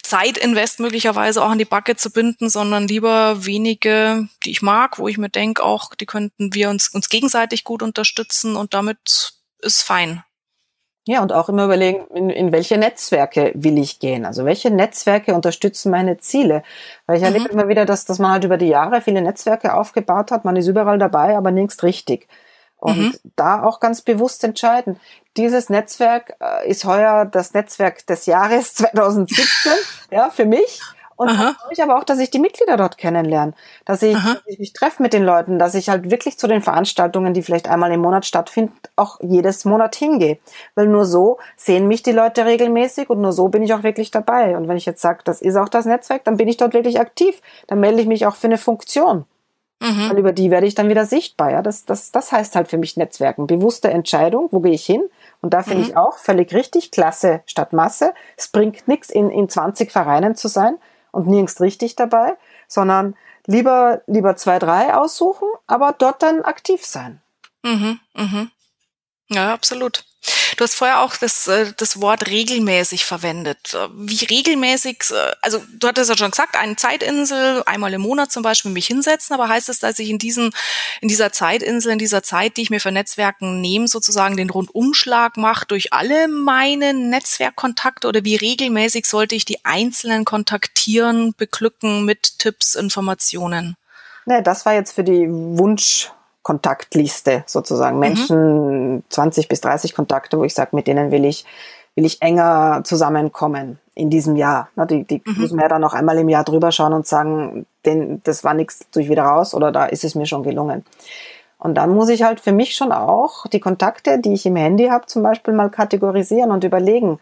[0.03, 5.07] Zeitinvest möglicherweise auch an die Backe zu binden, sondern lieber wenige, die ich mag, wo
[5.07, 9.83] ich mir denke, auch die könnten wir uns, uns gegenseitig gut unterstützen und damit ist
[9.83, 10.21] fein.
[11.07, 14.25] Ja, und auch immer überlegen, in, in welche Netzwerke will ich gehen?
[14.25, 16.63] Also welche Netzwerke unterstützen meine Ziele?
[17.05, 17.33] Weil ich mhm.
[17.33, 20.57] erlebe immer wieder, dass, dass man halt über die Jahre viele Netzwerke aufgebaut hat, man
[20.57, 22.27] ist überall dabei, aber nirgends richtig.
[22.75, 23.15] Und mhm.
[23.37, 24.99] da auch ganz bewusst entscheiden.
[25.37, 29.71] Dieses Netzwerk äh, ist heuer das Netzwerk des Jahres 2017,
[30.11, 30.81] ja, für mich.
[31.17, 31.31] Und
[31.71, 33.53] ich aber auch, dass ich die Mitglieder dort kennenlerne,
[33.85, 36.61] dass ich, dass ich mich treffe mit den Leuten, dass ich halt wirklich zu den
[36.61, 40.37] Veranstaltungen, die vielleicht einmal im Monat stattfinden, auch jedes Monat hingehe.
[40.75, 44.11] Weil nur so sehen mich die Leute regelmäßig und nur so bin ich auch wirklich
[44.11, 44.55] dabei.
[44.55, 46.99] Und wenn ich jetzt sage, das ist auch das Netzwerk, dann bin ich dort wirklich
[46.99, 47.41] aktiv.
[47.65, 49.25] Dann melde ich mich auch für eine Funktion.
[49.79, 50.09] Mhm.
[50.09, 51.51] Weil über die werde ich dann wieder sichtbar.
[51.51, 51.61] Ja?
[51.63, 53.47] Das, das, das heißt halt für mich Netzwerken.
[53.47, 55.03] Bewusste Entscheidung, wo gehe ich hin?
[55.41, 55.89] Und da finde mhm.
[55.89, 58.13] ich auch völlig richtig, Klasse statt Masse.
[58.37, 60.77] Es bringt nichts, in, in 20 Vereinen zu sein
[61.17, 63.15] und nirgends richtig dabei, sondern
[63.47, 67.21] lieber, lieber zwei, drei aussuchen, aber dort dann aktiv sein.
[67.63, 68.51] Mhm, mhm.
[69.29, 70.05] Ja, absolut.
[70.57, 73.77] Du hast vorher auch das, äh, das Wort regelmäßig verwendet.
[73.93, 78.41] Wie regelmäßig, äh, also du hattest ja schon gesagt, eine Zeitinsel, einmal im Monat zum
[78.41, 80.49] Beispiel mich hinsetzen, aber heißt es, dass ich in diesen,
[80.99, 85.37] in dieser Zeitinsel, in dieser Zeit, die ich mir für Netzwerken nehme, sozusagen den Rundumschlag
[85.37, 92.39] mache durch alle meine Netzwerkkontakte oder wie regelmäßig sollte ich die Einzelnen kontaktieren, beglücken mit
[92.39, 93.77] Tipps, Informationen?
[94.25, 96.09] Ne, das war jetzt für die Wunsch
[96.47, 97.97] Kontaktliste sozusagen.
[97.97, 97.99] Mhm.
[97.99, 99.03] Menschen, mhm.
[99.09, 101.43] 20 bis 30 Kontakte, wo ich sage, mit denen will ich,
[101.95, 104.69] will ich enger zusammenkommen in diesem Jahr.
[104.89, 105.41] Die, die mhm.
[105.41, 108.87] müssen wir dann noch einmal im Jahr drüber schauen und sagen, den, das war nichts,
[108.93, 110.85] tue ich wieder raus oder da ist es mir schon gelungen.
[111.59, 114.87] Und dann muss ich halt für mich schon auch die Kontakte, die ich im Handy
[114.87, 117.19] habe, zum Beispiel mal kategorisieren und überlegen,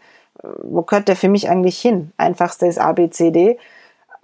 [0.62, 2.12] wo gehört der für mich eigentlich hin?
[2.16, 3.58] Einfachste ist A, B, C, D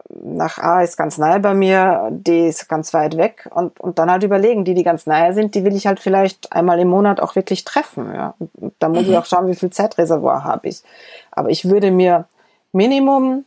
[0.08, 4.10] nach A ist ganz nahe bei mir, D ist ganz weit weg und, und dann
[4.10, 7.20] halt überlegen, die, die ganz nahe sind, die will ich halt vielleicht einmal im Monat
[7.20, 8.12] auch wirklich treffen.
[8.14, 8.34] Ja.
[8.38, 9.12] Und da muss mhm.
[9.12, 10.82] ich auch schauen, wie viel Zeitreservoir habe ich.
[11.30, 12.26] Aber ich würde mir
[12.72, 13.44] Minimum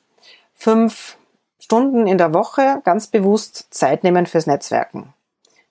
[0.53, 1.17] fünf
[1.59, 5.13] Stunden in der Woche ganz bewusst Zeit nehmen fürs Netzwerken.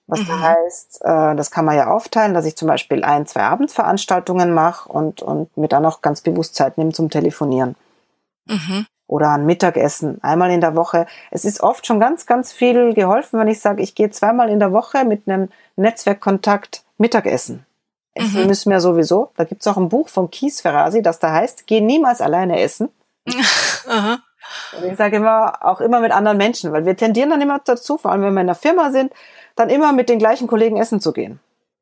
[0.07, 0.39] Was mhm.
[0.39, 4.87] heißt, äh, das kann man ja aufteilen, dass ich zum Beispiel ein, zwei Abendveranstaltungen mache
[4.89, 7.75] und, und mir dann auch ganz bewusst Zeit nehme zum Telefonieren.
[8.45, 11.05] Mhm oder ein Mittagessen einmal in der Woche.
[11.31, 14.59] Es ist oft schon ganz, ganz viel geholfen, wenn ich sage, ich gehe zweimal in
[14.59, 17.65] der Woche mit einem Netzwerkkontakt Mittagessen.
[18.13, 18.47] Essen mhm.
[18.47, 19.31] müssen wir sowieso.
[19.35, 22.89] Da gibt's auch ein Buch von Kies Ferrasi, das da heißt, geh niemals alleine essen.
[23.87, 24.19] Aha.
[24.77, 27.97] Und ich sage immer, auch immer mit anderen Menschen, weil wir tendieren dann immer dazu,
[27.97, 29.11] vor allem wenn wir in einer Firma sind,
[29.55, 31.39] dann immer mit den gleichen Kollegen essen zu gehen.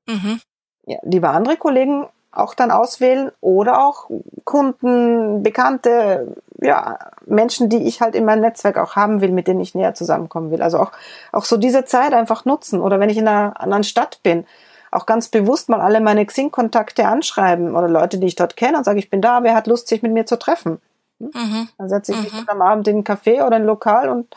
[0.07, 0.41] Mhm.
[0.85, 4.09] Ja, lieber andere Kollegen auch dann auswählen oder auch
[4.43, 9.59] Kunden, Bekannte, ja, Menschen, die ich halt in meinem Netzwerk auch haben will, mit denen
[9.59, 10.61] ich näher zusammenkommen will.
[10.61, 10.91] Also auch,
[11.31, 14.45] auch so diese Zeit einfach nutzen oder wenn ich in einer anderen Stadt bin,
[14.91, 18.83] auch ganz bewusst mal alle meine Xing-Kontakte anschreiben oder Leute, die ich dort kenne und
[18.83, 20.79] sage, ich bin da, wer hat Lust, sich mit mir zu treffen?
[21.19, 21.31] Hm?
[21.33, 21.69] Mhm.
[21.77, 22.49] Dann setze ich mich mhm.
[22.49, 24.35] am Abend in ein Café oder ein Lokal und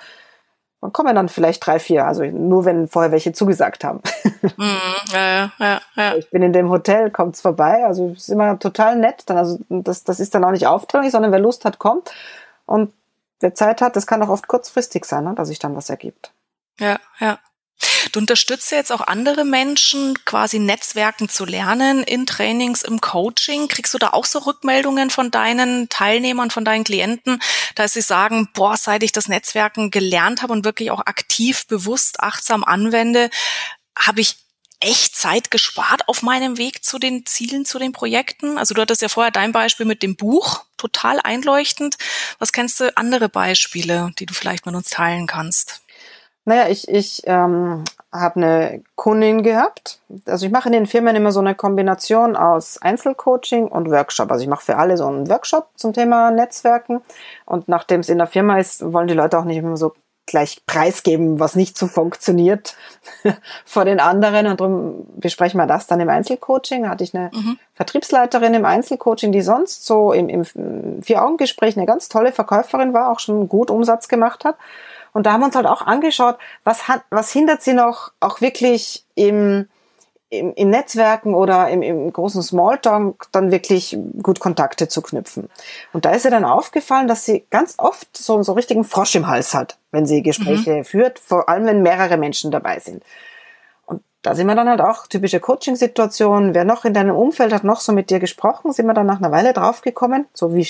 [0.80, 4.00] dann kommen dann vielleicht drei, vier, also nur wenn vorher welche zugesagt haben.
[4.58, 6.14] Mm, ja, ja, ja.
[6.14, 9.24] Ich bin in dem Hotel, kommt's vorbei, also ist immer total nett.
[9.26, 12.12] Dann, also das, das ist dann auch nicht aufdringlich, sondern wer Lust hat, kommt.
[12.64, 12.92] Und
[13.40, 16.32] wer Zeit hat, das kann auch oft kurzfristig sein, ne, dass sich dann was ergibt.
[16.78, 17.38] Ja, ja.
[18.12, 23.68] Du unterstützt jetzt auch andere Menschen, quasi Netzwerken zu lernen in Trainings, im Coaching.
[23.68, 27.40] Kriegst du da auch so Rückmeldungen von deinen Teilnehmern, von deinen Klienten,
[27.74, 32.20] dass sie sagen, boah, seit ich das Netzwerken gelernt habe und wirklich auch aktiv, bewusst,
[32.20, 33.30] achtsam anwende,
[33.98, 34.36] habe ich
[34.80, 38.58] echt Zeit gespart auf meinem Weg zu den Zielen, zu den Projekten?
[38.58, 41.96] Also du hattest ja vorher dein Beispiel mit dem Buch, total einleuchtend.
[42.38, 45.80] Was kennst du andere Beispiele, die du vielleicht mit uns teilen kannst?
[46.48, 47.82] Naja, ich, ich ähm,
[48.12, 49.98] habe eine Kundin gehabt.
[50.26, 54.30] Also ich mache in den Firmen immer so eine Kombination aus Einzelcoaching und Workshop.
[54.30, 57.02] Also ich mache für alle so einen Workshop zum Thema Netzwerken.
[57.46, 59.92] Und nachdem es in der Firma ist, wollen die Leute auch nicht immer so
[60.24, 62.76] gleich preisgeben, was nicht so funktioniert
[63.64, 64.46] vor den anderen.
[64.46, 66.88] Und darum besprechen wir das dann im Einzelcoaching.
[66.88, 67.58] Hatte ich eine mhm.
[67.74, 73.18] Vertriebsleiterin im Einzelcoaching, die sonst so im, im Vier-Augen-Gespräch eine ganz tolle Verkäuferin war, auch
[73.18, 74.56] schon gut Umsatz gemacht hat.
[75.16, 78.42] Und da haben wir uns halt auch angeschaut, was, hat, was hindert sie noch auch
[78.42, 79.66] wirklich im,
[80.28, 85.48] im, im Netzwerken oder im, im großen Smalltalk dann wirklich gut Kontakte zu knüpfen.
[85.94, 89.26] Und da ist ihr dann aufgefallen, dass sie ganz oft so, so richtigen Frosch im
[89.26, 90.84] Hals hat, wenn sie Gespräche mhm.
[90.84, 93.02] führt, vor allem wenn mehrere Menschen dabei sind.
[93.86, 96.52] Und da sind wir dann halt auch typische Coaching-Situationen.
[96.52, 99.20] Wer noch in deinem Umfeld hat noch so mit dir gesprochen, sind wir dann nach
[99.20, 100.68] einer Weile draufgekommen, so wie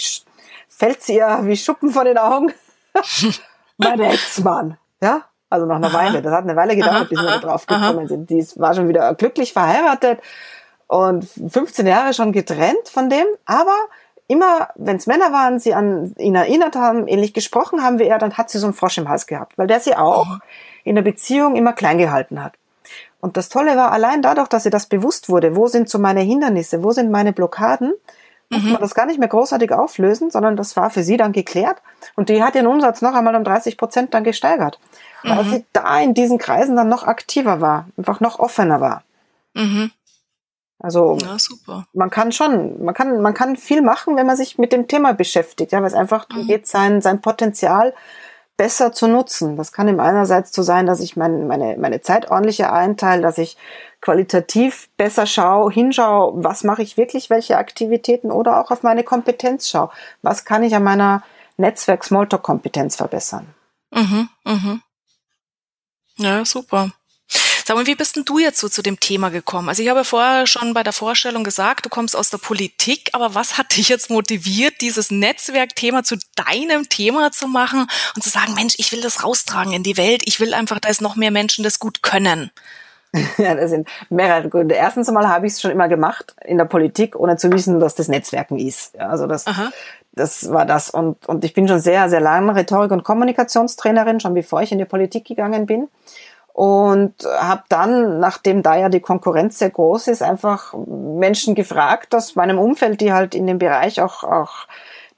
[0.68, 2.52] fällt sie ja wie Schuppen vor den Augen.
[3.78, 4.76] mein Ex-Mann.
[5.00, 6.22] Ja, also nach einer Weile.
[6.22, 8.30] Das hat eine Weile gedauert, bis wir da drauf gekommen sind.
[8.30, 10.20] Die war schon wieder glücklich verheiratet
[10.86, 13.76] und 15 Jahre schon getrennt von dem, aber
[14.28, 18.18] immer, wenn es Männer waren, sie an ihn erinnert haben, ähnlich gesprochen haben wie er,
[18.18, 20.40] dann hat sie so einen Frosch im Hals gehabt, weil der sie auch mhm.
[20.84, 22.54] in der Beziehung immer klein gehalten hat.
[23.20, 26.20] Und das Tolle war, allein dadurch, dass sie das bewusst wurde, wo sind so meine
[26.20, 27.94] Hindernisse, wo sind meine Blockaden,
[28.50, 28.72] muss mhm.
[28.72, 31.82] man das gar nicht mehr großartig auflösen, sondern das war für sie dann geklärt.
[32.14, 34.78] Und die hat ihren Umsatz noch einmal um 30 Prozent dann gesteigert,
[35.24, 35.50] weil mhm.
[35.50, 39.02] sie da in diesen Kreisen dann noch aktiver war, einfach noch offener war.
[39.54, 39.90] Mhm.
[40.78, 41.37] Also ja,
[41.94, 45.14] man kann schon, man kann, man kann viel machen, wenn man sich mit dem Thema
[45.14, 46.48] beschäftigt, ja, weil es einfach darum mhm.
[46.48, 47.94] geht, sein, sein Potenzial
[48.56, 49.56] besser zu nutzen.
[49.56, 53.38] Das kann ihm einerseits so sein, dass ich mein, meine, meine Zeit ordentlicher einteile, dass
[53.38, 53.56] ich
[54.07, 59.69] qualitativ besser schaue, hinschaue, was mache ich wirklich, welche Aktivitäten oder auch auf meine Kompetenz
[59.69, 59.90] schaue.
[60.23, 61.25] Was kann ich an meiner
[61.57, 63.53] Netzwerk-Smalltalk-Kompetenz verbessern?
[63.90, 64.83] Mhm, mhm.
[66.19, 66.92] Ja, super.
[67.64, 69.69] Sag mal, wie bist denn du jetzt so zu dem Thema gekommen?
[69.69, 73.35] Also ich habe vorher schon bei der Vorstellung gesagt, du kommst aus der Politik, aber
[73.35, 78.55] was hat dich jetzt motiviert, dieses Netzwerkthema zu deinem Thema zu machen und zu sagen,
[78.55, 81.64] Mensch, ich will das raustragen in die Welt, ich will einfach, dass noch mehr Menschen
[81.64, 82.53] das gut können?
[83.38, 84.75] Ja, das sind mehrere Gründe.
[84.75, 87.95] Erstens einmal habe ich es schon immer gemacht in der Politik, ohne zu wissen, dass
[87.95, 88.95] das Netzwerken ist.
[88.95, 89.45] Ja, also das,
[90.12, 90.90] das war das.
[90.90, 94.79] Und, und ich bin schon sehr, sehr lange Rhetorik- und Kommunikationstrainerin, schon bevor ich in
[94.79, 95.88] die Politik gegangen bin.
[96.53, 102.35] Und habe dann, nachdem da ja die Konkurrenz sehr groß ist, einfach Menschen gefragt aus
[102.35, 104.66] meinem Umfeld, die halt in dem Bereich auch, auch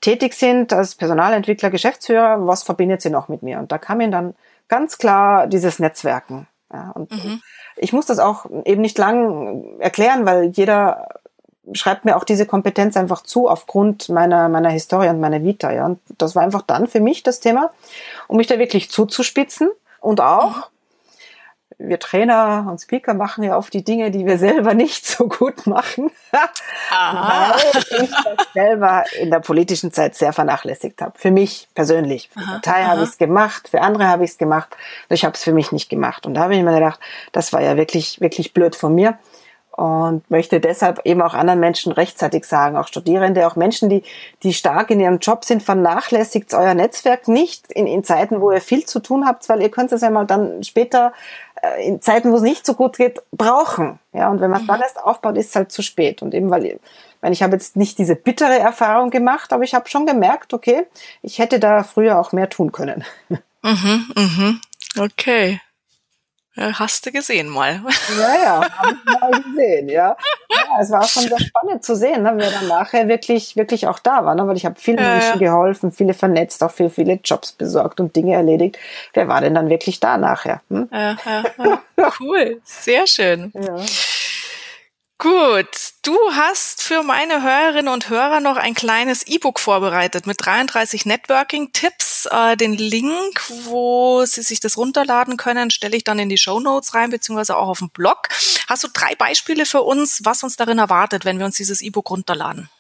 [0.00, 3.60] tätig sind, als Personalentwickler, Geschäftsführer, was verbindet sie noch mit mir?
[3.60, 4.34] Und da kam ihnen dann
[4.66, 6.47] ganz klar dieses Netzwerken.
[6.72, 7.40] Ja, und mhm.
[7.76, 11.08] ich muss das auch eben nicht lang erklären, weil jeder
[11.72, 15.72] schreibt mir auch diese Kompetenz einfach zu aufgrund meiner, meiner Historie und meiner Vita.
[15.72, 15.86] Ja.
[15.86, 17.70] Und das war einfach dann für mich das Thema,
[18.26, 19.68] um mich da wirklich zuzuspitzen
[20.00, 20.62] und auch, mhm
[21.78, 25.66] wir Trainer und Speaker machen ja oft die Dinge, die wir selber nicht so gut
[25.66, 26.10] machen,
[26.90, 31.16] weil ich das selber in der politischen Zeit sehr vernachlässigt habe.
[31.16, 32.30] Für mich persönlich.
[32.32, 34.76] Für die Partei habe ich es gemacht, für andere habe ich es gemacht,
[35.08, 36.26] ich habe es für mich nicht gemacht.
[36.26, 36.98] Und da habe ich mir gedacht,
[37.32, 39.18] das war ja wirklich, wirklich blöd von mir
[39.78, 44.02] und möchte deshalb eben auch anderen Menschen rechtzeitig sagen, auch Studierende, auch Menschen, die,
[44.42, 48.60] die stark in ihrem Job sind, vernachlässigt euer Netzwerk nicht in, in Zeiten, wo ihr
[48.60, 51.12] viel zu tun habt, weil ihr könnt es ja mal dann später
[51.80, 53.98] in Zeiten, wo es nicht so gut geht, brauchen.
[54.12, 54.72] Ja, und wenn man es mhm.
[54.72, 56.22] dann erst aufbaut, ist es halt zu spät.
[56.22, 56.78] Und eben weil, ich
[57.20, 60.86] meine, ich habe jetzt nicht diese bittere Erfahrung gemacht, aber ich habe schon gemerkt, okay,
[61.22, 63.04] ich hätte da früher auch mehr tun können.
[63.60, 64.60] Mhm, mhm.
[65.00, 65.60] Okay.
[66.58, 67.80] Hast du gesehen mal.
[68.18, 70.16] Ja, ja, habe ich mal gesehen, ja.
[70.50, 70.80] ja.
[70.80, 74.24] Es war schon sehr spannend zu sehen, ne, wer dann nachher wirklich, wirklich auch da
[74.24, 75.50] war, ne, weil ich habe vielen ja, Menschen ja.
[75.50, 78.78] geholfen, viele vernetzt, auch für viele Jobs besorgt und Dinge erledigt.
[79.12, 80.62] Wer war denn dann wirklich da nachher?
[80.70, 80.88] Hm?
[80.92, 81.42] Ja, ja,
[81.96, 82.12] ja.
[82.18, 83.52] Cool, sehr schön.
[83.54, 83.76] Ja.
[85.20, 91.06] Gut, du hast für meine Hörerinnen und Hörer noch ein kleines E-Book vorbereitet mit 33
[91.06, 92.26] Networking-Tipps.
[92.26, 96.60] Äh, den Link, wo Sie sich das runterladen können, stelle ich dann in die Show
[96.60, 98.28] Notes rein, beziehungsweise auch auf dem Blog.
[98.68, 102.10] Hast du drei Beispiele für uns, was uns darin erwartet, wenn wir uns dieses E-Bok
[102.10, 102.70] runterladen?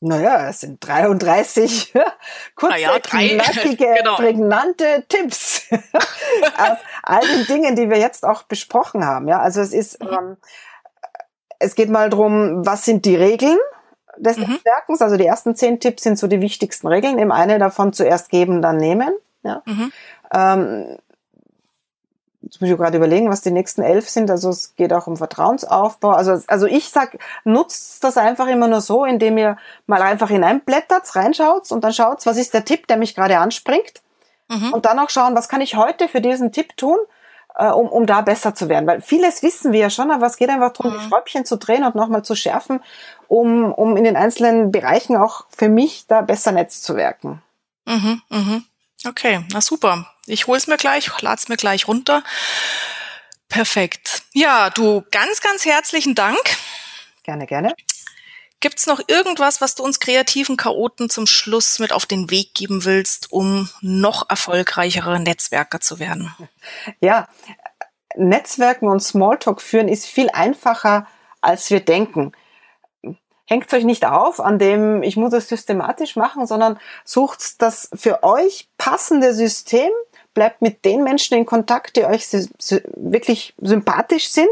[0.00, 1.94] Naja, es sind 33
[2.54, 4.16] kurze, naja, drei, knackige, genau.
[4.16, 9.26] prägnante Tipps aus all den Dingen, die wir jetzt auch besprochen haben.
[9.26, 10.08] Ja, also es ist mhm.
[10.12, 10.36] ähm,
[11.58, 13.58] es geht mal drum, was sind die Regeln
[14.16, 14.52] des mhm.
[14.52, 15.02] Netzwerkens?
[15.02, 17.18] Also die ersten zehn Tipps sind so die wichtigsten Regeln.
[17.18, 19.12] Eben eine davon zuerst geben, dann nehmen.
[19.42, 19.62] Ja.
[19.66, 19.92] Mhm.
[20.32, 20.98] Ähm,
[22.42, 24.30] jetzt muss ich gerade überlegen, was die nächsten elf sind.
[24.30, 26.10] Also es geht auch um Vertrauensaufbau.
[26.10, 31.14] Also, also ich sag, nutzt das einfach immer nur so, indem ihr mal einfach hineinblättert,
[31.16, 34.02] reinschaut und dann schaut, was ist der Tipp, der mich gerade anspringt.
[34.48, 34.72] Mhm.
[34.72, 36.96] Und dann auch schauen, was kann ich heute für diesen Tipp tun,
[37.58, 38.86] äh, um, um da besser zu werden.
[38.86, 41.00] Weil vieles wissen wir ja schon, aber es geht einfach darum, mhm.
[41.00, 42.80] die Schräubchen zu drehen und nochmal zu schärfen,
[43.26, 47.42] um, um in den einzelnen Bereichen auch für mich da besser Netz zu werken.
[47.84, 48.64] Mhm, mhm.
[49.06, 50.06] Okay, na super.
[50.26, 52.22] Ich hol's mir gleich, lad's mir gleich runter.
[53.48, 54.22] Perfekt.
[54.32, 56.38] Ja, du, ganz, ganz herzlichen Dank.
[57.22, 57.74] Gerne, gerne.
[58.60, 62.84] Gibt's noch irgendwas, was du uns kreativen Chaoten zum Schluss mit auf den Weg geben
[62.84, 66.34] willst, um noch erfolgreichere Netzwerker zu werden?
[67.00, 67.28] Ja,
[68.16, 71.06] Netzwerken und Smalltalk führen ist viel einfacher,
[71.40, 72.32] als wir denken.
[73.46, 78.22] Hängt euch nicht auf an dem, ich muss es systematisch machen, sondern sucht das für
[78.22, 79.90] euch passende System,
[80.34, 82.26] bleibt mit den Menschen in Kontakt, die euch
[82.96, 84.50] wirklich sympathisch sind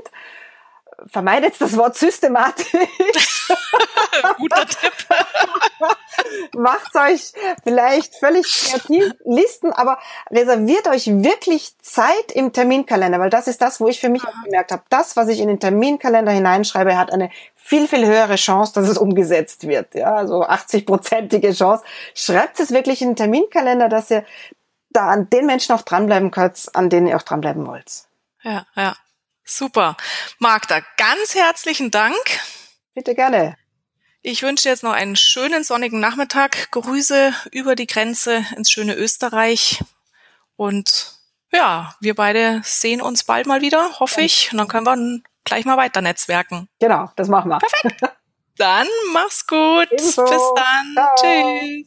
[1.06, 2.66] vermeidet das Wort systematisch.
[4.38, 4.92] Guter Tipp.
[6.56, 9.98] Macht euch vielleicht völlig kreativ Listen, aber
[10.30, 14.44] reserviert euch wirklich Zeit im Terminkalender, weil das ist das, wo ich für mich auch
[14.44, 14.82] gemerkt habe.
[14.88, 18.98] Das, was ich in den Terminkalender hineinschreibe, hat eine viel, viel höhere Chance, dass es
[18.98, 19.94] umgesetzt wird.
[19.94, 21.84] Ja, also 80-prozentige Chance.
[22.14, 24.24] Schreibt es wirklich in den Terminkalender, dass ihr
[24.90, 28.04] da an den Menschen auch dranbleiben könnt, an denen ihr auch dranbleiben wollt.
[28.42, 28.96] Ja, ja.
[29.44, 29.96] Super.
[30.38, 32.16] Magda, ganz herzlichen Dank.
[32.96, 33.58] Bitte gerne.
[34.22, 36.70] Ich wünsche dir jetzt noch einen schönen sonnigen Nachmittag.
[36.70, 39.84] Grüße über die Grenze ins schöne Österreich.
[40.56, 41.12] Und
[41.52, 44.50] ja, wir beide sehen uns bald mal wieder, hoffe ich.
[44.50, 46.70] Und dann können wir gleich mal weiter netzwerken.
[46.80, 47.58] Genau, das machen wir.
[47.58, 48.00] Perfekt.
[48.56, 49.88] Dann mach's gut.
[49.92, 50.24] Ebenso.
[50.24, 50.94] Bis dann.
[50.94, 51.14] Ciao.
[51.20, 51.86] Tschüss.